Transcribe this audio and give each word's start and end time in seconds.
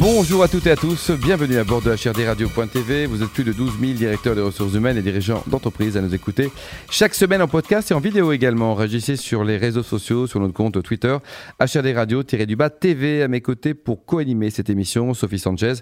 Bonjour 0.00 0.44
à 0.44 0.48
toutes 0.48 0.68
et 0.68 0.70
à 0.70 0.76
tous, 0.76 1.10
bienvenue 1.10 1.56
à 1.56 1.64
bord 1.64 1.82
de 1.82 1.90
HRDRadio.tv. 1.90 3.06
Vous 3.06 3.24
êtes 3.24 3.30
plus 3.30 3.42
de 3.42 3.52
12 3.52 3.80
000 3.80 3.92
directeurs 3.94 4.36
des 4.36 4.40
ressources 4.40 4.74
humaines 4.74 4.96
et 4.96 5.02
dirigeants 5.02 5.42
d'entreprises 5.48 5.96
à 5.96 6.00
nous 6.00 6.14
écouter 6.14 6.52
chaque 6.88 7.16
semaine 7.16 7.42
en 7.42 7.48
podcast 7.48 7.90
et 7.90 7.94
en 7.94 7.98
vidéo 7.98 8.30
également. 8.30 8.76
Réagissez 8.76 9.16
sur 9.16 9.42
les 9.42 9.56
réseaux 9.56 9.82
sociaux, 9.82 10.28
sur 10.28 10.38
notre 10.38 10.54
compte 10.54 10.80
Twitter, 10.84 11.16
HRDRadio-du-bas 11.58 12.70
TV. 12.70 13.24
À 13.24 13.28
mes 13.28 13.40
côtés 13.40 13.74
pour 13.74 14.04
co-animer 14.04 14.50
cette 14.50 14.70
émission, 14.70 15.14
Sophie 15.14 15.40
Sanchez, 15.40 15.74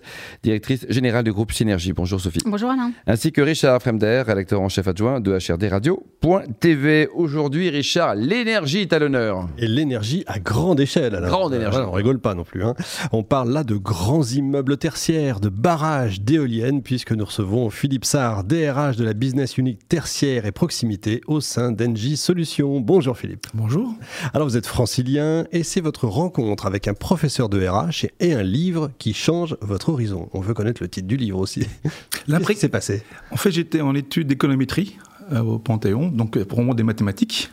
directrice 0.42 0.86
générale 0.88 1.24
du 1.24 1.32
groupe 1.34 1.52
Synergie. 1.52 1.92
Bonjour 1.92 2.18
Sophie. 2.18 2.40
Bonjour 2.46 2.70
Alain. 2.70 2.92
Ainsi 3.06 3.32
que 3.32 3.42
Richard 3.42 3.82
Fremder, 3.82 4.22
rédacteur 4.26 4.62
en 4.62 4.70
chef 4.70 4.88
adjoint 4.88 5.20
de 5.20 5.36
HRDRadio.tv. 5.36 7.08
Aujourd'hui, 7.14 7.68
Richard, 7.68 8.14
l'énergie 8.14 8.78
est 8.78 8.94
à 8.94 8.98
l'honneur. 8.98 9.46
Et 9.58 9.68
l'énergie 9.68 10.24
à 10.26 10.38
grande 10.38 10.80
échelle. 10.80 11.14
Alors. 11.14 11.28
Grande 11.28 11.52
énergie. 11.52 11.78
On 11.86 11.92
rigole 11.92 12.18
pas 12.18 12.34
non 12.34 12.44
plus. 12.44 12.64
Hein. 12.64 12.74
On 13.12 13.22
parle 13.22 13.52
là 13.52 13.62
de 13.62 13.74
grands 14.06 14.22
immeubles 14.22 14.76
tertiaires, 14.76 15.40
de 15.40 15.48
barrages, 15.48 16.20
d'éoliennes, 16.20 16.80
puisque 16.80 17.10
nous 17.10 17.24
recevons 17.24 17.70
Philippe 17.70 18.04
Sarr, 18.04 18.44
DRH 18.44 18.94
de 18.96 19.02
la 19.02 19.14
Business 19.14 19.58
Unit 19.58 19.78
tertiaire 19.88 20.46
et 20.46 20.52
proximité 20.52 21.22
au 21.26 21.40
sein 21.40 21.72
d'Engie 21.72 22.16
Solutions. 22.16 22.78
Bonjour 22.78 23.18
Philippe. 23.18 23.48
Bonjour. 23.52 23.92
Alors 24.32 24.46
vous 24.46 24.56
êtes 24.56 24.68
francilien 24.68 25.46
et 25.50 25.64
c'est 25.64 25.80
votre 25.80 26.06
rencontre 26.06 26.66
avec 26.66 26.86
un 26.86 26.94
professeur 26.94 27.48
de 27.48 27.66
RH 27.66 28.06
et 28.20 28.32
un 28.32 28.44
livre 28.44 28.92
qui 28.98 29.12
change 29.12 29.56
votre 29.60 29.88
horizon. 29.88 30.28
On 30.34 30.40
veut 30.40 30.54
connaître 30.54 30.84
le 30.84 30.88
titre 30.88 31.08
du 31.08 31.16
livre 31.16 31.40
aussi. 31.40 31.66
Qu'est-ce 32.28 32.46
qui 32.46 32.56
s'est 32.58 32.68
passé? 32.68 33.02
En 33.32 33.36
fait, 33.36 33.50
j'étais 33.50 33.80
en 33.80 33.96
études 33.96 34.28
d'économétrie 34.28 34.98
euh, 35.32 35.40
au 35.40 35.58
Panthéon, 35.58 36.10
donc 36.10 36.40
pour 36.44 36.62
moi 36.62 36.76
des 36.76 36.84
mathématiques. 36.84 37.50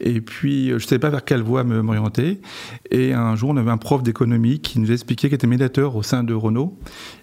Et 0.00 0.20
puis, 0.20 0.70
euh, 0.70 0.78
je 0.78 0.84
ne 0.84 0.88
savais 0.88 0.98
pas 0.98 1.10
vers 1.10 1.24
quelle 1.24 1.42
voie 1.42 1.64
m'orienter. 1.64 2.40
Et 2.90 3.12
un 3.12 3.36
jour, 3.36 3.50
on 3.50 3.56
avait 3.56 3.70
un 3.70 3.76
prof 3.76 4.02
d'économie 4.02 4.60
qui 4.60 4.78
nous 4.78 4.90
expliquait, 4.92 5.28
qui 5.28 5.34
était 5.34 5.46
médiateur 5.46 5.96
au 5.96 6.02
sein 6.02 6.22
de 6.24 6.34
Renault, 6.34 6.78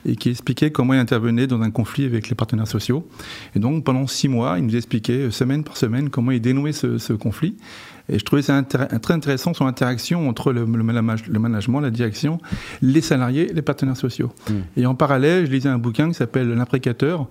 et 0.05 0.15
qui 0.15 0.29
expliquait 0.29 0.71
comment 0.71 0.93
il 0.93 0.99
intervenait 0.99 1.47
dans 1.47 1.61
un 1.61 1.71
conflit 1.71 2.05
avec 2.05 2.29
les 2.29 2.35
partenaires 2.35 2.67
sociaux. 2.67 3.07
Et 3.55 3.59
donc, 3.59 3.83
pendant 3.83 4.07
six 4.07 4.27
mois, 4.27 4.55
il 4.57 4.65
nous 4.65 4.75
expliquait, 4.75 5.27
euh, 5.27 5.31
semaine 5.31 5.63
par 5.63 5.77
semaine, 5.77 6.09
comment 6.09 6.31
il 6.31 6.41
dénouait 6.41 6.73
ce, 6.73 7.13
conflit. 7.13 7.55
Et 8.07 8.19
je 8.19 8.25
trouvais 8.25 8.43
ça 8.43 8.61
très 8.61 9.13
intéressant 9.13 9.53
son 9.53 9.65
interaction 9.65 10.29
entre 10.29 10.53
le, 10.53 10.65
management, 10.65 11.79
la 11.79 11.89
direction, 11.89 12.39
les 12.81 13.01
salariés, 13.01 13.51
les 13.51 13.61
partenaires 13.63 13.97
sociaux. 13.97 14.31
Mmh. 14.47 14.53
Et 14.77 14.85
en 14.85 14.93
parallèle, 14.93 15.47
je 15.47 15.51
lisais 15.51 15.69
un 15.69 15.79
bouquin 15.79 16.09
qui 16.09 16.13
s'appelle 16.13 16.49
L'imprécateur 16.49 17.27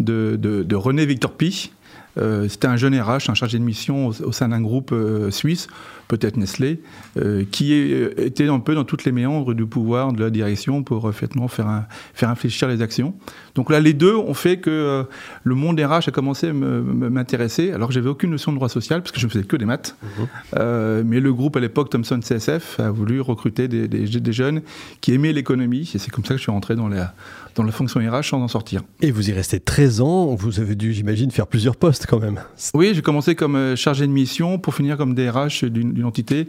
de, 0.00 0.36
de, 0.36 0.76
René 0.76 1.06
Victor 1.06 1.32
Pi, 1.32 1.70
euh, 1.72 1.77
c'était 2.16 2.66
un 2.66 2.76
jeune 2.76 2.98
RH, 2.98 3.30
un 3.30 3.34
chargé 3.34 3.58
de 3.58 3.64
mission 3.64 4.08
au, 4.08 4.32
sein 4.32 4.48
d'un 4.48 4.60
groupe 4.60 4.90
euh, 4.92 5.30
suisse, 5.30 5.68
peut-être 6.08 6.36
Nestlé, 6.36 6.80
euh, 7.16 7.44
qui 7.50 7.72
était 7.72 8.48
un 8.48 8.60
peu 8.60 8.74
dans 8.74 8.84
toutes 8.84 9.04
les 9.04 9.12
méandres 9.12 9.54
du 9.54 9.66
pouvoir, 9.66 10.12
de 10.12 10.24
la 10.24 10.30
direction, 10.30 10.82
pour 10.82 11.08
effectivement 11.08 11.48
faire, 11.48 11.84
faire 12.14 12.30
réfléchir 12.30 12.66
les 12.68 12.82
actions. 12.82 13.14
Donc 13.54 13.70
là, 13.70 13.80
les 13.80 13.92
deux 13.92 14.14
ont 14.14 14.34
fait 14.34 14.58
que 14.58 15.06
le 15.44 15.54
monde 15.54 15.78
RH 15.78 16.08
a 16.08 16.10
commencé 16.10 16.48
à 16.48 16.52
m'intéresser, 16.52 17.72
alors 17.72 17.88
que 17.88 17.94
j'avais 17.94 18.08
aucune 18.08 18.30
notion 18.30 18.52
de 18.52 18.56
droit 18.56 18.68
social, 18.68 19.02
parce 19.02 19.12
que 19.12 19.20
je 19.20 19.26
ne 19.26 19.30
faisais 19.30 19.44
que 19.44 19.56
des 19.56 19.66
maths. 19.66 19.96
Mhm. 20.02 21.02
mais 21.04 21.20
le 21.20 21.32
groupe 21.32 21.56
à 21.56 21.60
l'époque, 21.60 21.90
Thomson 21.90 22.20
CSF, 22.20 22.80
a 22.80 22.90
voulu 22.90 23.20
recruter 23.20 23.68
des, 23.68 23.86
des 23.88 24.32
jeunes 24.32 24.62
qui 25.00 25.12
aimaient 25.12 25.32
l'économie, 25.32 25.90
et 25.94 25.98
c'est 25.98 26.10
comme 26.10 26.24
ça 26.24 26.34
que 26.34 26.38
je 26.38 26.42
suis 26.42 26.52
rentré 26.52 26.74
dans 26.74 26.88
la, 26.88 27.12
dans 27.58 27.64
la 27.64 27.72
fonction 27.72 28.00
RH 28.00 28.30
sans 28.30 28.40
en 28.40 28.48
sortir. 28.48 28.82
Et 29.02 29.10
vous 29.10 29.28
y 29.28 29.32
restez 29.32 29.60
13 29.60 30.00
ans, 30.00 30.34
vous 30.34 30.60
avez 30.60 30.74
dû, 30.74 30.92
j'imagine, 30.92 31.30
faire 31.30 31.46
plusieurs 31.46 31.76
postes 31.76 31.97
quand 32.06 32.20
même. 32.20 32.40
Oui, 32.74 32.92
j'ai 32.94 33.02
commencé 33.02 33.34
comme 33.34 33.56
euh, 33.56 33.76
chargé 33.76 34.06
de 34.06 34.12
mission 34.12 34.58
pour 34.58 34.74
finir 34.74 34.96
comme 34.96 35.14
DRH 35.14 35.64
d'une 35.64 36.04
entité 36.04 36.48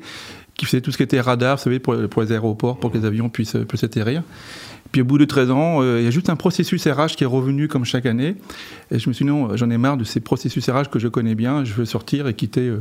qui 0.56 0.66
faisait 0.66 0.82
tout 0.82 0.92
ce 0.92 0.98
qui 0.98 1.04
était 1.04 1.22
radar, 1.22 1.56
vous 1.56 1.64
savez, 1.64 1.80
pour, 1.80 1.94
les 1.96 2.32
aéroports, 2.34 2.78
pour 2.78 2.92
que 2.92 2.98
les 2.98 3.06
avions 3.06 3.30
puissent, 3.30 3.56
euh, 3.56 3.64
puissent 3.64 3.86
atterrir. 3.86 4.24
Puis 4.92 5.02
au 5.02 5.06
bout 5.06 5.18
de 5.18 5.26
13 5.26 5.52
ans, 5.52 5.82
euh, 5.82 6.00
il 6.02 6.04
y 6.04 6.08
a 6.08 6.12
juste 6.12 6.30
un 6.30 6.36
processus 6.36 6.86
RH 6.86 7.16
qui 7.16 7.24
est 7.24 7.28
revenu 7.28 7.68
comme 7.68 7.86
chaque 7.86 8.06
année. 8.06 8.36
Et 8.92 9.00
je 9.00 9.08
me 9.08 9.14
suis 9.14 9.24
dit, 9.24 9.32
non, 9.32 9.56
j'en 9.56 9.70
ai 9.70 9.78
marre 9.78 9.96
de 9.96 10.04
ces 10.04 10.20
processus 10.20 10.68
RH 10.70 10.90
que 10.90 11.00
je 11.00 11.08
connais 11.08 11.36
bien, 11.36 11.64
je 11.64 11.74
veux 11.74 11.86
sortir 11.86 12.28
et 12.28 12.34
quitter, 12.34 12.74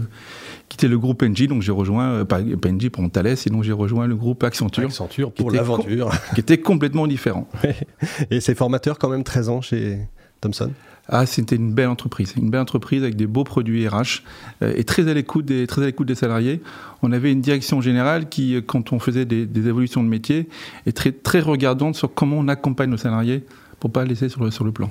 quitter 0.68 0.88
le 0.88 0.98
groupe 0.98 1.22
NG. 1.22 1.46
Donc 1.46 1.62
j'ai 1.62 1.70
rejoint, 1.70 2.24
pas, 2.24 2.40
pas 2.40 2.72
NG 2.72 2.88
pour 2.88 3.08
Thales, 3.10 3.36
sinon 3.36 3.62
j'ai 3.62 3.72
rejoint 3.72 4.06
le 4.06 4.16
groupe 4.16 4.42
Accenture. 4.42 4.86
Accenture 4.86 5.30
pour 5.32 5.50
l'aventure. 5.50 6.10
Qui 6.34 6.40
était 6.40 6.58
complètement 6.58 7.06
différent. 7.06 7.46
et 8.30 8.40
c'est 8.40 8.54
formateur 8.54 8.98
quand 8.98 9.10
même 9.10 9.22
13 9.22 9.48
ans 9.50 9.60
chez 9.60 9.98
Thomson? 10.40 10.72
Ah, 11.10 11.24
c'était 11.24 11.56
une 11.56 11.72
belle 11.72 11.88
entreprise, 11.88 12.34
une 12.36 12.50
belle 12.50 12.60
entreprise 12.60 13.02
avec 13.02 13.16
des 13.16 13.26
beaux 13.26 13.44
produits 13.44 13.88
RH 13.88 14.22
euh, 14.62 14.74
et 14.76 14.84
très 14.84 15.08
à 15.08 15.14
l'écoute 15.14 15.46
des 15.46 15.66
très 15.66 15.82
à 15.82 15.86
l'écoute 15.86 16.06
des 16.06 16.14
salariés. 16.14 16.60
On 17.02 17.12
avait 17.12 17.32
une 17.32 17.40
direction 17.40 17.80
générale 17.80 18.28
qui, 18.28 18.54
euh, 18.54 18.60
quand 18.60 18.92
on 18.92 18.98
faisait 18.98 19.24
des, 19.24 19.46
des 19.46 19.68
évolutions 19.68 20.02
de 20.02 20.08
métier, 20.08 20.48
est 20.86 20.94
très 20.96 21.12
très 21.12 21.40
regardante 21.40 21.94
sur 21.94 22.12
comment 22.12 22.36
on 22.36 22.48
accompagne 22.48 22.90
nos 22.90 22.98
salariés 22.98 23.44
pour 23.80 23.90
pas 23.92 24.04
laisser 24.04 24.28
sur 24.28 24.42
le, 24.42 24.50
sur 24.50 24.64
le 24.64 24.72
plan. 24.72 24.88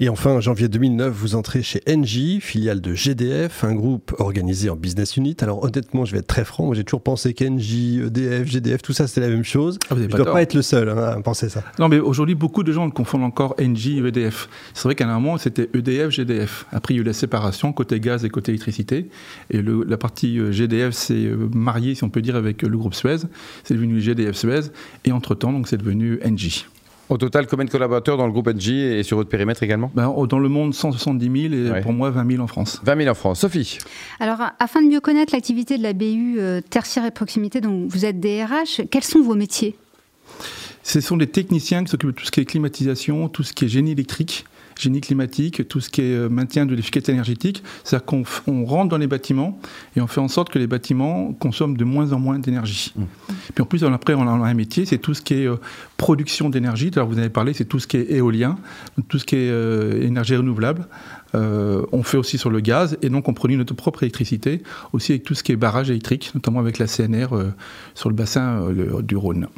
Et 0.00 0.08
enfin, 0.08 0.32
en 0.32 0.40
janvier 0.40 0.68
2009, 0.68 1.12
vous 1.12 1.34
entrez 1.34 1.62
chez 1.62 1.80
Engie, 1.88 2.40
filiale 2.40 2.80
de 2.80 2.94
GDF, 2.94 3.64
un 3.64 3.74
groupe 3.74 4.14
organisé 4.18 4.70
en 4.70 4.76
business 4.76 5.16
unit. 5.16 5.36
Alors 5.40 5.62
honnêtement, 5.62 6.04
je 6.04 6.12
vais 6.12 6.18
être 6.18 6.26
très 6.26 6.44
franc, 6.44 6.66
moi 6.66 6.74
j'ai 6.74 6.84
toujours 6.84 7.02
pensé 7.02 7.34
qu'Engie, 7.34 8.00
EDF, 8.04 8.48
GDF, 8.48 8.82
tout 8.82 8.92
ça 8.92 9.06
c'était 9.06 9.20
la 9.20 9.28
même 9.28 9.44
chose. 9.44 9.78
Ah, 9.90 9.94
je 9.96 10.02
ne 10.02 10.06
dois 10.08 10.32
pas 10.32 10.42
être 10.42 10.54
le 10.54 10.62
seul 10.62 10.88
hein, 10.88 10.96
à 10.96 11.20
penser 11.20 11.48
ça. 11.48 11.62
Non, 11.78 11.88
mais 11.88 11.98
aujourd'hui, 11.98 12.34
beaucoup 12.34 12.62
de 12.62 12.72
gens 12.72 12.88
confondent 12.90 13.24
encore 13.24 13.54
Engie 13.60 13.98
et 13.98 14.06
EDF. 14.06 14.48
C'est 14.74 14.84
vrai 14.84 14.94
qu'à 14.94 15.08
un 15.08 15.14
moment, 15.14 15.38
c'était 15.38 15.68
EDF, 15.74 16.10
GDF. 16.10 16.66
Après, 16.72 16.94
il 16.94 16.96
y 16.96 17.00
a 17.00 17.02
eu 17.02 17.04
la 17.04 17.12
séparation 17.12 17.72
côté 17.72 18.00
gaz 18.00 18.24
et 18.24 18.30
côté 18.30 18.52
électricité. 18.52 19.08
Et 19.50 19.62
le, 19.62 19.84
la 19.84 19.96
partie 19.96 20.38
euh, 20.38 20.52
GDF 20.52 20.92
s'est 20.92 21.14
euh, 21.14 21.48
mariée, 21.54 21.94
si 21.94 22.04
on 22.04 22.10
peut 22.10 22.22
dire, 22.22 22.36
avec 22.36 22.62
le 22.62 22.76
groupe 22.76 22.94
Suez. 22.94 23.18
C'est 23.64 23.74
devenu 23.74 24.00
GDF 24.00 24.36
Suez. 24.36 24.70
Et 25.04 25.12
entre-temps, 25.12 25.52
donc, 25.52 25.68
c'est 25.68 25.76
devenu 25.76 26.20
Engie. 26.24 26.66
Au 27.10 27.18
total, 27.18 27.46
combien 27.46 27.66
de 27.66 27.70
collaborateurs 27.70 28.16
dans 28.16 28.26
le 28.26 28.32
groupe 28.32 28.48
NG 28.48 28.70
et 28.70 29.02
sur 29.02 29.18
votre 29.18 29.28
périmètre 29.28 29.62
également 29.62 29.90
ben, 29.94 30.14
Dans 30.28 30.38
le 30.38 30.48
monde, 30.48 30.74
170 30.74 31.50
000 31.50 31.76
et 31.76 31.80
pour 31.82 31.92
moi, 31.92 32.10
20 32.10 32.30
000 32.30 32.42
en 32.42 32.46
France. 32.46 32.80
20 32.82 32.96
000 32.96 33.10
en 33.10 33.14
France. 33.14 33.40
Sophie 33.40 33.78
Alors, 34.20 34.38
afin 34.58 34.82
de 34.82 34.88
mieux 34.88 35.00
connaître 35.00 35.34
l'activité 35.34 35.76
de 35.76 35.82
la 35.82 35.92
BU 35.92 36.36
euh, 36.38 36.60
tertiaire 36.62 37.04
et 37.04 37.10
proximité, 37.10 37.60
donc 37.60 37.90
vous 37.90 38.04
êtes 38.06 38.20
DRH, 38.20 38.82
quels 38.90 39.04
sont 39.04 39.20
vos 39.20 39.34
métiers? 39.34 39.76
Ce 40.82 41.00
sont 41.00 41.16
des 41.16 41.26
techniciens 41.26 41.84
qui 41.84 41.90
s'occupent 41.90 42.10
de 42.10 42.14
tout 42.14 42.26
ce 42.26 42.30
qui 42.30 42.40
est 42.40 42.44
climatisation, 42.44 43.28
tout 43.28 43.42
ce 43.42 43.52
qui 43.52 43.66
est 43.66 43.68
génie 43.68 43.92
électrique, 43.92 44.44
génie 44.78 45.00
climatique, 45.00 45.68
tout 45.68 45.80
ce 45.80 45.90
qui 45.90 46.02
est 46.02 46.14
euh, 46.14 46.28
maintien 46.28 46.66
de 46.66 46.74
l'efficacité 46.74 47.12
énergétique. 47.12 47.62
C'est-à-dire 47.82 48.06
qu'on 48.06 48.64
rentre 48.64 48.90
dans 48.90 48.98
les 48.98 49.06
bâtiments 49.06 49.58
et 49.96 50.00
on 50.00 50.06
fait 50.06 50.20
en 50.20 50.28
sorte 50.28 50.50
que 50.50 50.58
les 50.58 50.66
bâtiments 50.66 51.32
consomment 51.32 51.76
de 51.76 51.84
moins 51.84 52.12
en 52.12 52.18
moins 52.18 52.38
d'énergie. 52.38 52.92
Mmh. 52.96 53.02
Puis 53.54 53.62
en 53.62 53.66
plus, 53.66 53.84
après, 53.84 54.14
on 54.14 54.26
a 54.26 54.30
un 54.30 54.54
métier, 54.54 54.84
c'est 54.86 54.98
tout 54.98 55.14
ce 55.14 55.22
qui 55.22 55.34
est 55.34 55.46
euh, 55.46 55.56
production 55.96 56.50
d'énergie. 56.50 56.90
Alors 56.94 57.08
vous 57.08 57.18
avez 57.18 57.30
parlé, 57.30 57.52
c'est 57.52 57.64
tout 57.64 57.78
ce 57.78 57.86
qui 57.86 57.96
est 57.96 58.12
éolien, 58.12 58.56
tout 59.08 59.18
ce 59.18 59.24
qui 59.24 59.36
est 59.36 59.50
euh, 59.50 60.02
énergie 60.02 60.36
renouvelable. 60.36 60.86
on 61.34 62.02
fait 62.02 62.16
aussi 62.16 62.38
sur 62.38 62.50
le 62.50 62.60
gaz 62.60 62.96
et 63.02 63.08
donc 63.08 63.28
on 63.28 63.34
produit 63.34 63.56
notre 63.56 63.74
propre 63.74 64.02
électricité, 64.02 64.62
aussi 64.92 65.12
avec 65.12 65.24
tout 65.24 65.34
ce 65.34 65.42
qui 65.42 65.52
est 65.52 65.56
barrage 65.56 65.90
électrique, 65.90 66.30
notamment 66.34 66.60
avec 66.60 66.78
la 66.78 66.86
CNR 66.86 67.28
sur 67.94 68.08
le 68.08 68.14
bassin 68.14 68.68
du 69.02 69.16
Rhône. 69.16 69.48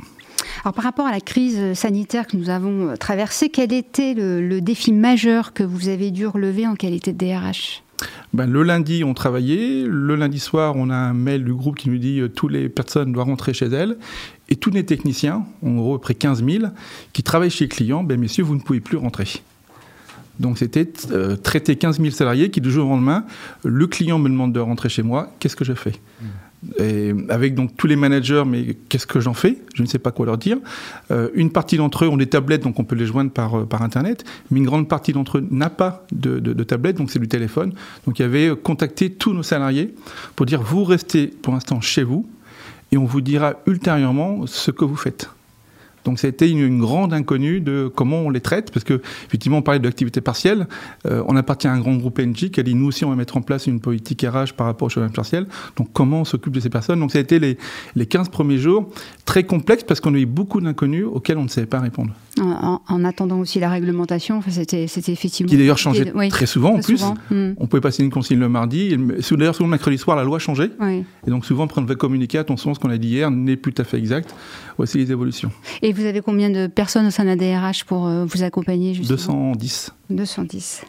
Alors 0.65 0.75
par 0.75 0.85
rapport 0.85 1.07
à 1.07 1.11
la 1.11 1.21
crise 1.21 1.75
sanitaire 1.75 2.27
que 2.27 2.37
nous 2.37 2.51
avons 2.51 2.89
euh, 2.89 2.97
traversée, 2.97 3.49
quel 3.49 3.73
était 3.73 4.15
le, 4.15 4.61
défi 4.61 4.93
majeur 4.93 5.53
que 5.53 5.63
vous 5.63 5.89
avez 5.89 6.11
dû 6.11 6.27
relever 6.27 6.67
en 6.67 6.75
qualité 6.75 7.13
de 7.13 7.19
DRH 7.19 7.83
ben, 8.35 8.45
le 8.45 8.63
lundi, 8.63 9.05
on 9.05 9.15
travaillait. 9.15 9.85
Le 9.87 10.17
lundi 10.17 10.39
soir, 10.39 10.75
on 10.77 10.91
a 10.91 10.95
un 10.95 11.15
mail 11.15 11.45
du 11.45 11.55
groupe 11.55 11.77
qui 11.77 11.89
nous 11.89 11.97
dit 11.97 12.17
que 12.17 12.23
euh, 12.25 12.29
toutes 12.29 12.53
les 12.53 12.69
personnes 12.69 13.11
doivent 13.13 13.29
rentrer 13.29 13.55
chez 13.55 13.67
elles. 13.67 13.97
Et 14.51 14.57
tous 14.57 14.69
les 14.69 14.85
techniciens, 14.85 15.47
en 15.63 15.77
gros, 15.77 15.99
près 15.99 16.15
15 16.15 16.45
000, 16.45 16.65
qui 17.15 17.23
travaillent 17.23 17.49
chez 17.49 17.65
les 17.65 17.69
clients, 17.69 18.05
ben, 18.05 18.21
messieurs, 18.21 18.45
vous 18.45 18.55
ne 18.55 18.61
pouvez 18.61 18.81
plus 18.81 18.99
rentrer. 18.99 19.27
Donc 20.39 20.59
c'était 20.59 20.93
euh, 21.13 21.37
traiter 21.37 21.77
15 21.77 21.99
000 21.99 22.11
salariés 22.11 22.51
qui, 22.51 22.61
du 22.61 22.71
jour 22.71 22.87
au 22.87 22.91
lendemain, 22.91 23.25
le 23.65 23.87
client 23.87 24.19
me 24.19 24.29
demande 24.29 24.53
de 24.53 24.61
rentrer 24.61 24.91
chez 24.91 25.03
moi, 25.03 25.33
qu'est-ce 25.41 25.57
que 25.57 25.65
je 25.65 25.73
fais? 25.73 25.95
Mmh 26.21 26.27
avec 27.29 27.55
donc 27.55 27.77
tous 27.77 27.87
les 27.87 27.97
managers, 27.97 28.45
mais 28.47 28.77
qu'est-ce 28.89 29.07
que 29.07 29.21
j'en 29.21 29.35
fais? 29.35 29.59
Je 29.75 29.83
ne 29.83 29.87
sais 29.87 29.99
pas 29.99 30.11
quoi 30.11 30.27
leur 30.27 30.39
dire. 30.39 30.59
Euh, 31.11 31.29
une 31.35 31.51
partie 31.51 31.77
d'entre 31.77 32.05
eux 32.05 32.09
ont 32.09 32.17
des 32.17 32.27
tablettes, 32.27 32.63
donc 32.63 32.79
on 32.81 32.85
peut 32.85 32.97
les 32.97 33.07
joindre 33.07 33.31
par, 33.31 33.59
euh, 33.59 33.67
Internet, 33.81 34.25
mais 34.51 34.59
une 34.59 34.67
grande 34.67 34.89
partie 34.89 35.13
d'entre 35.13 35.39
eux 35.39 35.47
n'a 35.51 35.71
pas 35.71 36.07
de, 36.13 36.39
de, 36.39 36.53
de 36.53 36.65
tablette, 36.65 36.97
donc 36.97 37.11
c'est 37.11 37.19
du 37.19 37.29
téléphone. 37.29 37.73
Donc 38.07 38.19
il 38.19 38.23
y 38.23 38.25
avait 38.25 38.49
euh, 38.49 38.57
contacté 38.57 39.11
tous 39.11 39.33
nos 39.33 39.43
salariés 39.43 39.95
pour 40.35 40.47
dire 40.47 40.63
vous 40.63 40.85
restez 40.85 41.27
pour 41.27 41.53
l'instant 41.53 41.81
chez 41.81 42.03
vous 42.03 42.27
et 42.91 42.97
on 42.97 43.05
vous 43.05 43.21
dira 43.21 43.55
ultérieurement 43.67 44.47
ce 44.47 44.71
que 44.71 44.85
vous 44.85 44.97
faites. 44.97 45.29
Donc 46.07 46.19
c'était 46.19 46.49
une, 46.49 46.61
une, 46.61 46.81
grande 46.81 47.13
inconnue 47.13 47.61
de 47.61 47.91
comment 47.95 48.21
on 48.21 48.31
les 48.31 48.41
traite, 48.41 48.71
parce 48.71 48.85
que 48.85 49.01
effectivement 49.27 49.59
on 49.59 49.63
parlait 49.63 49.81
de 49.81 49.85
l'activité 49.85 50.21
partielle, 50.21 50.67
euh, 51.07 51.23
on 51.27 51.37
appartient 51.37 51.67
à 51.67 51.73
un 51.73 51.81
grand 51.81 51.97
groupe 51.97 52.19
NG 52.19 52.51
qui 52.51 52.61
a 52.61 52.63
dit 52.63 52.75
nous 52.75 52.87
aussi 52.87 53.05
on 53.05 53.11
va 53.11 53.17
mettre 53.17 53.37
en 53.37 53.43
place 53.43 53.67
une 53.67 53.81
politique 53.81 54.23
RH 54.23 54.55
par 54.57 54.67
rapport 54.67 54.87
au 54.87 54.89
chômage 54.89 55.13
partiel, 55.13 55.47
donc 55.77 55.89
comment 55.93 56.21
on 56.21 56.25
s'occupe 56.25 56.53
de 56.53 56.61
ces 56.61 56.71
personnes? 56.71 57.01
Donc 57.01 57.13
ça 57.13 57.19
a 57.19 57.23
été 57.23 57.39
les, 57.39 57.59
les 57.97 58.07
15 58.07 58.29
premiers 58.29 58.59
jours 58.59 58.89
très 59.25 59.45
complexes 59.45 59.85
parce 59.85 60.01
qu'on 60.01 60.15
a 60.15 60.19
eu 60.19 60.27
beaucoup 60.27 60.61
d'inconnus 60.61 61.05
auxquels 61.05 61.39
on 61.39 61.45
ne 61.45 61.49
savait 61.49 61.67
pas 61.67 61.81
répondre. 61.81 62.13
En, 62.39 63.05
attendant 63.05 63.39
aussi 63.39 63.61
la 63.61 63.71
réglementation, 63.71 64.39
enfin, 64.39 64.51
c'était 64.51 64.85
effectivement. 64.85 65.49
Qui 65.49 65.57
d'ailleurs 65.57 65.79
changeait 65.79 66.13
très 66.29 66.47
souvent 66.47 66.75
en 66.75 66.81
plus. 66.81 67.03
Hmm. 67.31 67.53
On 67.57 67.67
pouvait 67.67 67.81
passer 67.81 68.03
une 68.03 68.11
consigne 68.11 68.39
le 68.39 68.49
mardi. 68.49 68.97
D'ailleurs, 69.31 69.55
souvent 69.55 69.67
le 69.67 69.71
mercredi 69.71 69.99
soir, 69.99 70.17
la 70.17 70.25
loi 70.25 70.39
changeait. 70.39 70.71
Et 71.27 71.31
donc 71.31 71.45
souvent, 71.47 71.67
on 71.77 71.83
devait 71.83 71.97
communiquer, 71.97 72.39
attention, 72.39 72.75
ce 72.75 72.81
qu'on 72.81 72.91
a 72.91 72.99
dit 72.99 73.09
hier 73.09 73.31
n'est 73.31 73.57
plus 73.57 73.73
tout 73.73 73.83
à 73.83 73.85
fait 73.85 73.99
exact. 73.99 74.35
Voici 74.77 74.99
les 74.99 75.11
évolutions. 75.11 75.51
Et 75.83 75.93
vous 75.93 76.05
avez 76.05 76.21
combien 76.21 76.51
de 76.51 76.67
personnes 76.67 77.07
au 77.07 77.11
sein 77.11 77.25
de 77.25 77.29
la 77.29 77.37
DRH 77.37 77.85
pour 77.85 78.07
euh, 78.07 78.25
vous 78.27 78.43
accompagner 78.43 78.95
justement? 78.95 79.53
210. 79.53 79.93
210. 80.11 80.83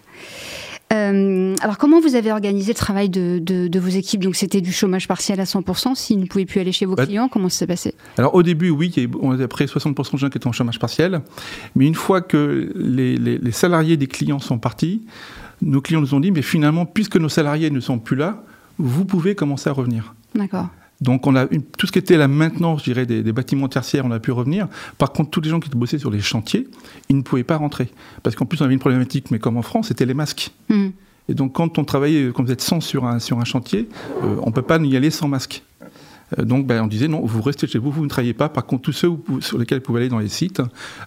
Euh, 0.93 1.55
alors, 1.61 1.77
comment 1.77 1.99
vous 1.99 2.15
avez 2.15 2.31
organisé 2.31 2.71
le 2.71 2.77
travail 2.77 3.09
de, 3.09 3.79
vos 3.79 3.89
équipes? 3.89 4.23
Donc, 4.23 4.35
c'était 4.35 4.61
du 4.61 4.71
chômage 4.71 5.07
partiel 5.07 5.39
à 5.39 5.43
100%. 5.43 5.95
S'ils 5.95 6.19
ne 6.19 6.25
pouvaient 6.25 6.45
plus 6.45 6.61
aller 6.61 6.71
chez 6.71 6.85
vos 6.85 6.95
bah, 6.95 7.05
clients, 7.05 7.27
comment 7.27 7.49
ça 7.49 7.59
s'est 7.59 7.67
passé? 7.67 7.93
Alors, 8.17 8.35
au 8.35 8.43
début, 8.43 8.69
oui, 8.69 8.93
on 9.21 9.31
avait 9.31 9.47
près 9.47 9.65
60% 9.65 10.13
de 10.13 10.17
gens 10.17 10.29
qui 10.29 10.37
étaient 10.37 10.47
en 10.47 10.51
chômage 10.51 10.79
partiel. 10.79 11.21
Mais 11.75 11.85
une 11.85 11.95
fois 11.95 12.21
que 12.21 12.71
les, 12.75 13.51
salariés 13.51 13.97
des 13.97 14.07
clients 14.07 14.39
sont 14.39 14.59
partis, 14.59 15.01
nos 15.61 15.81
clients 15.81 16.01
nous 16.01 16.13
ont 16.13 16.19
dit, 16.19 16.31
mais 16.31 16.41
finalement, 16.41 16.85
puisque 16.85 17.17
nos 17.17 17.29
salariés 17.29 17.69
ne 17.69 17.79
sont 17.79 17.99
plus 17.99 18.15
là, 18.15 18.43
vous 18.77 19.05
pouvez 19.05 19.35
commencer 19.35 19.69
à 19.69 19.73
revenir. 19.73 20.13
D'accord. 20.35 20.67
Donc 21.01 21.27
on 21.27 21.35
a 21.35 21.45
tout 21.45 21.85
ce 21.85 21.91
qui 21.91 21.99
était 21.99 22.17
la 22.17 22.27
maintenance, 22.27 22.79
je 22.79 22.85
dirais, 22.85 23.05
des, 23.05 23.31
bâtiments 23.31 23.67
tertiaires, 23.67 24.05
on 24.05 24.11
a 24.11 24.19
pu 24.19 24.31
revenir. 24.31 24.67
Par 24.97 25.11
contre, 25.11 25.29
tous 25.29 25.41
les 25.41 25.49
gens 25.49 25.59
qui 25.59 25.69
bossaient 25.69 25.99
sur 25.99 26.09
les 26.09 26.21
chantiers, 26.21 26.67
ils 27.09 27.17
ne 27.17 27.21
pouvaient 27.21 27.43
pas 27.43 27.57
rentrer. 27.57 27.89
Parce 28.23 28.35
qu'en 28.35 28.45
plus, 28.45 28.61
on 28.61 28.65
avait 28.65 28.73
une 28.73 28.79
problématique, 28.79 29.29
mais 29.29 29.39
comme 29.39 29.57
en 29.57 29.61
France, 29.61 29.89
c'était 29.89 30.05
les 30.05 30.15
masques. 30.15 30.51
Hmm. 30.69 30.89
Et 31.29 31.33
donc 31.33 31.53
quand 31.53 31.77
on 31.77 31.83
travaillait, 31.83 32.31
quand 32.33 32.43
vous 32.43 32.51
êtes 32.51 32.61
100 32.61 32.81
sur 32.81 33.05
un, 33.05 33.19
sur 33.19 33.39
un 33.39 33.45
chantier, 33.45 33.89
euh, 34.23 34.37
on 34.41 34.47
ne 34.47 34.51
peut 34.51 34.61
pas 34.61 34.77
y 34.79 34.95
aller 34.95 35.11
sans 35.11 35.27
masque. 35.27 35.63
Euh, 36.37 36.43
donc 36.43 36.65
ben, 36.65 36.83
on 36.83 36.87
disait 36.87 37.07
non, 37.07 37.25
vous 37.25 37.41
restez 37.41 37.67
chez 37.67 37.79
vous, 37.79 37.91
vous 37.91 38.03
ne 38.03 38.09
travaillez 38.09 38.33
pas. 38.33 38.49
Par 38.49 38.65
contre, 38.65 38.83
tous 38.83 38.91
ceux 38.91 39.11
sur 39.41 39.57
lesquels 39.57 39.79
vous 39.79 39.83
pouvez 39.83 40.01
aller 40.01 40.09
dans 40.09 40.19
les 40.19 40.29
sites, 40.29 40.61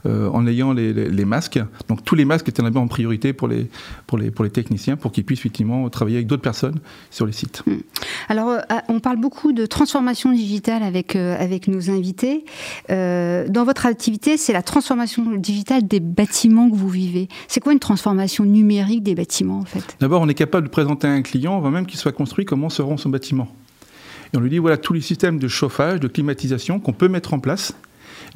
euh, 0.06 0.28
en 0.31 0.46
ayant 0.46 0.72
les, 0.72 1.25
masques, 1.25 1.61
donc 1.88 2.05
tous 2.05 2.14
les 2.14 2.25
masques 2.25 2.49
étaient 2.49 2.62
en 2.62 2.88
priorité 2.88 3.32
pour 3.32 3.49
les, 3.49 3.69
pour 4.06 4.19
les, 4.19 4.31
pour 4.31 4.44
les 4.44 4.50
techniciens, 4.50 4.96
pour 4.96 5.12
qu'ils 5.12 5.25
puissent 5.25 5.40
effectivement 5.40 5.88
travailler 5.88 6.17
avec 6.17 6.26
d'autres 6.26 6.43
personnes 6.43 6.78
sur 7.11 7.26
les 7.26 7.32
sites. 7.32 7.62
Hmm. 7.67 7.78
Alors, 8.28 8.49
euh, 8.49 8.58
ah, 8.69 8.82
on 8.88 9.00
parle 9.00 9.19
beaucoup 9.19 9.52
de 9.52 9.67
transformation 9.67 10.32
digitale 10.32 10.82
avec, 10.82 11.17
avec 11.17 11.69
nos 11.69 11.90
invités. 11.90 12.44
dans 12.88 13.64
votre 13.64 13.87
activité, 13.87 14.37
c'est 14.37 14.52
la 14.52 14.62
transformation 14.62 15.25
digitale 15.37 15.87
des 15.87 16.00
bâtiments 16.00 16.70
que 16.70 16.76
vous 16.76 16.88
vivez. 16.88 17.28
C'est 17.49 17.61
quoi 17.61 17.73
une 17.73 17.78
transformation 17.78 18.44
numérique 18.44 19.02
des 19.02 19.14
bâtiments 19.14 19.58
en 19.58 19.64
fait? 19.64 19.96
D'abord, 20.00 20.23
on 20.23 20.28
est 20.28 20.34
capable 20.34 20.66
de 20.66 20.73
présenter 20.73 21.06
à 21.06 21.12
un 21.12 21.23
client, 21.23 21.56
avant 21.56 21.70
même 21.70 21.87
qu'il 21.87 21.99
soit 21.99 22.12
construit, 22.12 22.44
comment 22.44 22.70
seront 22.70 22.96
son 22.96 23.08
bâtiment. 23.08 23.49
Et 24.32 24.36
on 24.36 24.40
lui 24.40 24.50
dit 24.50 24.58
voilà 24.58 24.76
tous 24.76 24.92
les 24.92 25.00
systèmes 25.00 25.38
de 25.38 25.48
chauffage, 25.48 26.00
de 26.00 26.08
climatisation 26.08 26.80
qu'on 26.80 26.92
peut 26.92 27.08
mettre 27.08 27.34
en 27.34 27.40
place. 27.40 27.74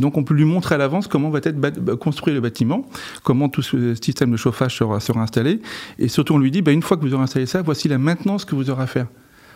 Donc 0.00 0.16
on 0.16 0.24
peut 0.24 0.34
lui 0.34 0.44
montrer 0.44 0.74
à 0.74 0.78
l'avance 0.78 1.06
comment 1.06 1.30
va 1.30 1.40
être 1.42 1.94
construit 1.94 2.34
le 2.34 2.40
bâtiment, 2.40 2.88
comment 3.22 3.48
tout 3.48 3.62
ce 3.62 3.94
système 3.94 4.30
de 4.30 4.36
chauffage 4.36 4.76
sera, 4.76 4.98
installé. 5.16 5.60
Et 5.98 6.08
surtout 6.08 6.34
on 6.34 6.38
lui 6.38 6.50
dit 6.50 6.62
bah, 6.62 6.72
une 6.72 6.82
fois 6.82 6.96
que 6.96 7.02
vous 7.02 7.14
aurez 7.14 7.24
installé 7.24 7.46
ça, 7.46 7.62
voici 7.62 7.88
la 7.88 7.98
maintenance 7.98 8.44
que 8.44 8.54
vous 8.54 8.70
aurez 8.70 8.82
à 8.82 8.86
faire. 8.86 9.06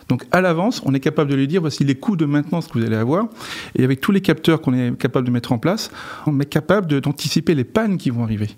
Donc 0.09 0.25
à 0.31 0.41
l'avance, 0.41 0.81
on 0.85 0.93
est 0.93 0.99
capable 0.99 1.29
de 1.29 1.35
lui 1.35 1.47
dire 1.47 1.61
voici 1.61 1.83
les 1.83 1.95
coûts 1.95 2.15
de 2.15 2.25
maintenance 2.25 2.67
que 2.67 2.77
vous 2.77 2.85
allez 2.85 2.95
avoir. 2.95 3.27
Et 3.75 3.83
avec 3.83 4.01
tous 4.01 4.11
les 4.11 4.21
capteurs 4.21 4.59
qu'on 4.59 4.73
est 4.73 4.97
capable 4.97 5.25
de 5.27 5.31
mettre 5.31 5.51
en 5.51 5.59
place, 5.59 5.91
on 6.25 6.37
est 6.39 6.45
capable 6.45 6.99
d'anticiper 6.99 7.55
les 7.55 7.63
pannes 7.63 7.97
qui 7.97 8.09
vont 8.09 8.23
arriver. 8.23 8.49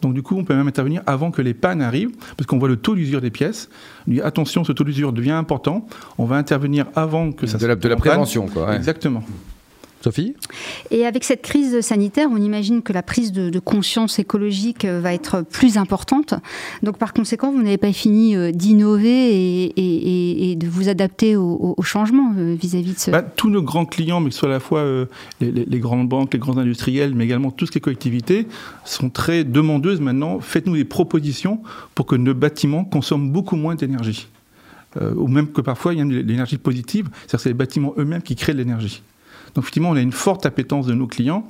Donc 0.00 0.14
du 0.14 0.22
coup, 0.22 0.36
on 0.36 0.44
peut 0.44 0.54
même 0.54 0.68
intervenir 0.68 1.02
avant 1.06 1.30
que 1.30 1.42
les 1.42 1.52
pannes 1.52 1.82
arrivent, 1.82 2.12
parce 2.36 2.46
qu'on 2.46 2.58
voit 2.58 2.68
le 2.68 2.76
taux 2.76 2.94
d'usure 2.94 3.20
des 3.20 3.30
pièces. 3.30 3.68
On 4.06 4.12
dit 4.12 4.20
attention, 4.22 4.64
ce 4.64 4.72
taux 4.72 4.84
d'usure 4.84 5.12
devient 5.12 5.32
important. 5.32 5.86
On 6.16 6.24
va 6.24 6.36
intervenir 6.36 6.86
avant 6.94 7.32
que 7.32 7.46
ça 7.46 7.58
de 7.58 7.66
la, 7.66 7.76
de 7.76 7.88
la 7.88 7.96
prévention, 7.96 8.46
quoi. 8.46 8.74
Exactement. 8.76 9.22
Sophie? 10.02 10.34
Et 10.90 11.04
avec 11.06 11.24
cette 11.24 11.42
crise 11.42 11.80
sanitaire, 11.82 12.28
on 12.32 12.38
imagine 12.38 12.82
que 12.82 12.92
la 12.92 13.02
prise 13.02 13.32
de, 13.32 13.58
conscience 13.60 14.18
écologique 14.18 14.86
euh, 14.86 15.00
va 15.00 15.12
être 15.12 15.42
plus 15.42 15.76
importante. 15.76 16.34
Donc 16.82 16.96
par 16.96 17.12
conséquent, 17.12 17.52
vous 17.52 17.62
n'avez 17.62 17.76
pas 17.76 17.92
fini 17.92 18.34
euh, 18.34 18.52
d'innover 18.52 19.72
et, 19.76 20.56
de 20.56 20.66
vous 20.66 20.88
adapter 20.88 21.36
au, 21.36 21.76
changement 21.82 22.32
euh, 22.36 22.54
vis-à-vis 22.54 22.94
de 22.94 22.98
ce... 22.98 23.10
Bah, 23.10 23.22
tous 23.22 23.50
nos 23.50 23.62
grands 23.62 23.84
clients, 23.84 24.20
mais 24.20 24.28
que 24.28 24.34
ce 24.34 24.40
soit 24.40 24.48
à 24.48 24.52
la 24.52 24.60
fois 24.60 24.84
les, 25.40 25.78
grandes 25.78 26.08
banques, 26.08 26.32
les 26.32 26.38
grands 26.38 26.56
industriels, 26.56 27.14
mais 27.14 27.24
également 27.24 27.50
toutes 27.50 27.74
les 27.74 27.80
collectivités, 27.80 28.46
sont 28.84 29.10
très 29.10 29.44
demandeuses 29.44 30.00
maintenant. 30.00 30.40
Faites-nous 30.40 30.76
des 30.76 30.84
propositions 30.84 31.60
pour 31.94 32.06
que 32.06 32.16
nos 32.16 32.34
bâtiments 32.34 32.84
consomment 32.84 33.30
beaucoup 33.30 33.56
moins 33.56 33.74
d'énergie. 33.74 34.28
ou 35.16 35.28
même 35.28 35.48
que 35.48 35.60
parfois 35.60 35.92
il 35.92 35.98
y 35.98 36.02
a 36.02 36.04
de 36.04 36.20
l'énergie 36.20 36.58
positive, 36.58 37.08
c'est-à-dire 37.12 37.36
que 37.36 37.42
c'est 37.42 37.48
les 37.50 37.54
bâtiments 37.54 37.94
eux-mêmes 37.98 38.22
qui 38.22 38.36
créent 38.36 38.54
de 38.54 38.58
l'énergie. 38.58 39.02
Donc 39.54 39.64
effectivement, 39.64 39.90
on 39.90 39.96
a 39.96 40.00
une 40.00 40.12
forte 40.12 40.46
appétence 40.46 40.86
de 40.86 40.94
nos 40.94 41.06
clients. 41.06 41.46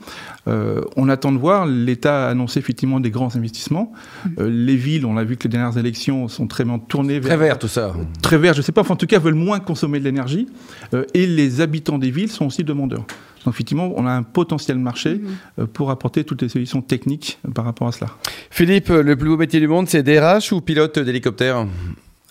Euh, 0.49 0.81
on 0.97 1.09
attend 1.09 1.33
de 1.33 1.39
voir. 1.39 1.67
L'État 1.67 2.27
a 2.27 2.31
annoncé 2.31 2.59
effectivement 2.59 3.01
des 3.01 3.11
grands 3.11 3.35
investissements. 3.37 3.93
Euh, 4.39 4.49
les 4.49 4.77
villes, 4.77 5.07
on 5.07 5.17
a 5.17 5.25
vu 5.25 5.37
que 5.37 5.45
les 5.45 5.51
dernières 5.51 5.79
élections 5.79 6.29
sont 6.29 6.47
très 6.47 6.65
bien 6.65 6.79
tournées 6.79 7.21
vers... 7.21 7.37
Très 7.37 7.47
vert 7.47 7.59
tout 7.59 7.69
ça. 7.69 7.93
Très 8.23 8.39
vert, 8.39 8.55
je 8.55 8.61
ne 8.61 8.63
sais 8.63 8.73
pas, 8.73 8.81
enfin, 8.83 8.95
en 8.95 8.97
tout 8.97 9.07
cas 9.07 9.19
veulent 9.19 9.35
moins 9.35 9.61
consommer 9.61 9.99
de 9.99 10.05
l'énergie. 10.05 10.49
Euh, 10.95 11.05
et 11.15 11.27
les 11.27 11.61
habitants 11.61 11.99
des 11.99 12.11
villes 12.11 12.31
sont 12.31 12.47
aussi 12.47 12.65
demandeurs. 12.65 13.05
Donc 13.45 13.55
effectivement, 13.55 13.93
on 13.97 14.07
a 14.07 14.13
un 14.13 14.23
potentiel 14.23 14.79
marché 14.79 15.21
mhm. 15.59 15.67
pour 15.69 15.91
apporter 15.91 16.25
toutes 16.25 16.43
les 16.43 16.49
solutions 16.49 16.83
techniques 16.83 17.39
par 17.55 17.65
rapport 17.65 17.89
à 17.89 17.93
cela. 17.93 18.11
Philippe, 18.51 18.89
le 18.89 19.17
plus 19.17 19.31
beau 19.31 19.39
métier 19.39 19.61
du 19.61 19.69
monde, 19.69 19.89
c'est 19.89 20.03
DRH 20.03 20.53
ou 20.53 20.61
pilote 20.61 20.99
d'hélicoptère? 20.99 21.67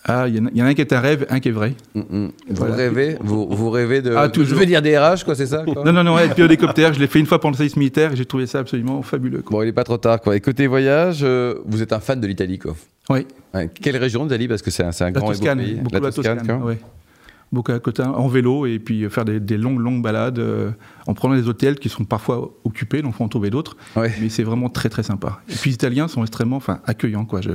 Ah, 0.09 0.27
il 0.27 0.35
y, 0.35 0.61
en 0.61 0.65
a 0.65 0.69
un 0.69 0.73
qui 0.73 0.81
est 0.81 0.91
un 0.91 0.99
rêve, 0.99 1.27
un 1.29 1.39
qui 1.39 1.49
est 1.49 1.51
vrai. 1.51 1.75
Mm, 1.93 1.99
mm. 1.99 2.31
Vous 2.49 2.63
rêvez 2.63 3.17
vous, 3.21 3.47
vous, 3.47 3.69
rêvez 3.69 4.01
de. 4.01 4.13
Ah, 4.15 4.27
toujours. 4.27 4.55
Je 4.55 4.59
veux 4.59 4.65
dire 4.65 4.81
DRH, 4.81 5.23
quoi, 5.23 5.35
c'est 5.35 5.45
ça 5.45 5.63
Non, 5.63 5.93
non, 5.93 6.03
non, 6.03 6.15
ouais, 6.15 6.29
pilote 6.29 6.49
d'hélicoptère, 6.49 6.93
je 6.93 6.99
l'ai 6.99 7.07
fait 7.07 7.19
une 7.19 7.27
fois 7.27 7.39
pendant 7.39 7.51
le 7.51 7.57
service 7.57 7.77
militaire 7.77 8.13
et 8.13 8.15
j'ai 8.15 8.25
trouvé 8.25 8.47
ça 8.47 8.59
absolument 8.59 9.03
fabuleux. 9.03 9.43
Bon, 9.49 9.61
il 9.61 9.67
n'est 9.67 9.71
pas 9.71 9.83
trop 9.83 9.97
tard, 9.97 10.19
quoi. 10.19 10.35
Et 10.35 10.41
côté 10.41 10.65
voyage, 10.65 11.19
euh, 11.21 11.55
vous 11.65 11.83
êtes 11.83 11.93
un 11.93 11.99
fan 11.99 12.19
de 12.19 12.25
l'Italie, 12.25 12.57
quoi. 12.57 12.75
Oui. 13.09 13.27
quelle 13.81 13.97
région 13.97 14.23
d'Italie 14.25 14.47
Parce 14.47 14.61
que 14.61 14.71
c'est 14.71 14.83
un, 14.83 14.91
un 14.99 15.11
grand 15.11 15.27
Toscane, 15.27 15.59
pays. 15.59 15.75
Beaucoup 15.75 15.93
la 15.93 16.11
Toscane, 16.11 16.37
Toscane 16.39 16.61
oui 16.63 16.75
beaucoup 17.51 17.71
à 17.71 17.79
côté 17.79 18.03
en 18.03 18.27
vélo 18.27 18.65
et 18.65 18.79
puis 18.79 19.09
faire 19.09 19.25
des, 19.25 19.57
longues 19.57 19.79
longues 19.79 20.01
balades 20.01 20.39
euh, 20.39 20.71
en 21.07 21.13
prenant 21.13 21.35
des 21.35 21.47
hôtels 21.47 21.79
qui 21.79 21.89
sont 21.89 22.03
parfois 22.03 22.51
occupés, 22.63 23.01
donc 23.01 23.15
faut 23.15 23.23
en 23.23 23.29
trouver 23.29 23.49
d'autres. 23.49 23.75
Mais 23.95 24.29
c'est 24.29 24.43
vraiment 24.43 24.69
très 24.69 24.89
très 24.89 25.03
sympa. 25.03 25.41
Et 25.49 25.53
puis 25.53 25.71
les 25.71 25.75
Italiens 25.75 26.07
sont 26.07 26.21
extrêmement, 26.21 26.57
enfin 26.57 26.79
accueillants 26.85 27.25
quoi. 27.25 27.41
Je... 27.41 27.51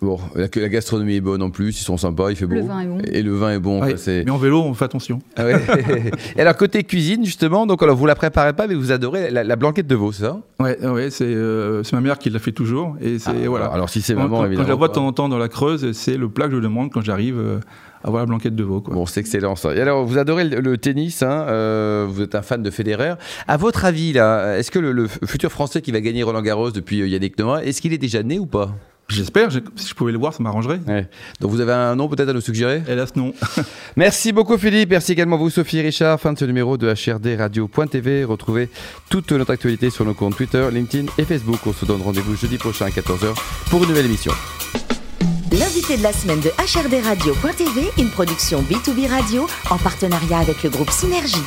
Bon, 0.00 0.18
la, 0.34 0.46
la, 0.54 0.68
gastronomie 0.68 1.16
est 1.16 1.20
bonne 1.20 1.42
en 1.42 1.50
plus, 1.50 1.80
ils 1.80 1.84
sont 1.84 1.96
sympas, 1.96 2.30
il 2.30 2.36
fait 2.36 2.46
beau. 2.46 2.54
Le 2.54 2.62
vin 2.62 2.80
est 2.80 2.86
bon. 2.86 2.98
Et 3.04 3.22
le 3.22 3.34
vin 3.34 3.50
est 3.50 3.58
bon. 3.58 3.80
mais 3.82 4.30
en 4.30 4.38
vélo, 4.38 4.62
on 4.62 4.74
fait 4.74 4.84
attention. 4.84 5.20
Ah 5.36 5.44
et 6.36 6.40
alors 6.40 6.56
côté 6.56 6.84
cuisine 6.84 7.24
justement, 7.24 7.66
donc 7.66 7.82
alors 7.82 7.96
vous 7.96 8.06
la 8.06 8.14
préparez 8.14 8.52
pas, 8.52 8.66
mais 8.66 8.74
vous 8.74 8.92
adorez 8.92 9.30
la, 9.30 9.56
blanquette 9.56 9.86
de 9.86 9.94
veau, 9.94 10.12
c'est 10.12 10.22
ça? 10.22 10.40
Ouais, 10.60 10.78
ouais, 10.86 11.08
euh, 11.20 11.82
c'est 11.82 11.92
ma 11.94 12.00
mère 12.00 12.18
qui 12.18 12.30
l'a 12.30 12.38
fait 12.38 12.52
toujours 12.52 12.96
et 13.00 13.18
c'est 13.18 13.30
ah, 13.30 13.48
voilà. 13.48 13.66
Alors, 13.66 13.88
si 13.88 14.00
c'est 14.00 14.14
maman, 14.14 14.44
évidemment. 14.44 14.62
Quand 14.62 14.66
je 14.66 14.72
la 14.72 14.74
vois 14.76 14.88
de 14.88 14.92
temps 14.92 15.06
en 15.06 15.12
temps 15.12 15.28
dans 15.28 15.38
la 15.38 15.48
Creuse, 15.48 15.92
c'est 15.92 16.16
le 16.16 16.28
plat 16.28 16.48
que 16.48 16.54
je 16.54 16.60
demande 16.60 16.90
quand 16.90 17.02
j'arrive. 17.02 17.38
Euh, 17.38 17.60
avoir 18.04 18.22
la 18.22 18.26
blanquette 18.26 18.54
de 18.54 18.64
veau. 18.64 18.80
Quoi. 18.80 18.94
Bon, 18.94 19.06
c'est 19.06 19.20
excellent 19.20 19.56
ça. 19.56 19.74
Et 19.74 19.80
alors, 19.80 20.04
vous 20.04 20.18
adorez 20.18 20.44
le, 20.44 20.78
tennis, 20.78 21.22
hein, 21.22 21.46
euh, 21.48 22.06
vous 22.08 22.22
êtes 22.22 22.34
un 22.34 22.42
fan 22.42 22.62
de 22.62 22.70
Federer. 22.70 23.14
À 23.48 23.56
votre 23.56 23.84
avis, 23.84 24.12
là, 24.12 24.56
est-ce 24.58 24.70
que 24.70 24.78
le, 24.78 25.06
futur 25.06 25.50
Français 25.50 25.82
qui 25.82 25.92
va 25.92 26.00
gagner 26.00 26.22
Roland 26.22 26.42
Garros 26.42 26.70
depuis 26.70 27.02
euh, 27.02 27.08
Yannick 27.08 27.38
Noah, 27.38 27.64
est-ce 27.64 27.80
qu'il 27.80 27.92
est 27.92 27.98
déjà 27.98 28.22
né 28.22 28.38
ou 28.38 28.46
pas? 28.46 28.74
J'espère, 29.08 29.50
si 29.52 29.88
je 29.88 29.94
pouvais 29.94 30.12
le 30.12 30.18
voir, 30.18 30.32
ça 30.32 30.42
m'arrangerait. 30.42 30.80
Donc 31.40 31.50
vous 31.50 31.60
avez 31.60 31.72
un 31.72 31.94
nom 31.96 32.08
peut-être 32.08 32.30
à 32.30 32.32
nous 32.32 32.40
suggérer? 32.40 32.82
Hélas, 32.88 33.14
non. 33.14 33.34
Merci 33.96 34.32
beaucoup 34.32 34.56
Philippe, 34.56 34.90
merci 34.90 35.12
également 35.12 35.36
vous 35.36 35.50
Sophie 35.50 35.78
et 35.78 35.82
Richard. 35.82 36.18
Fin 36.18 36.32
de 36.32 36.38
ce 36.38 36.46
numéro 36.46 36.78
de 36.78 36.88
HRD 36.88 37.36
Radio.tv. 37.38 38.24
Retrouvez 38.24 38.70
toute 39.10 39.32
notre 39.32 39.50
actualité 39.50 39.90
sur 39.90 40.06
nos 40.06 40.14
comptes 40.14 40.36
Twitter, 40.36 40.66
LinkedIn 40.72 41.12
et 41.18 41.24
Facebook. 41.24 41.58
On 41.66 41.74
se 41.74 41.84
donne 41.84 42.00
rendez-vous 42.00 42.36
jeudi 42.36 42.56
prochain 42.56 42.86
à 42.86 42.90
14h 42.90 43.34
pour 43.68 43.82
une 43.82 43.90
nouvelle 43.90 44.06
émission. 44.06 44.32
L'invité 45.82 45.98
de 45.98 46.02
la 46.04 46.12
semaine 46.12 46.40
de 46.40 46.50
HRD 46.50 47.04
Radio.tv, 47.04 47.90
une 47.98 48.08
production 48.08 48.62
B2B 48.62 49.08
Radio 49.08 49.48
en 49.68 49.78
partenariat 49.78 50.38
avec 50.38 50.62
le 50.62 50.70
groupe 50.70 50.90
Synergie. 50.90 51.42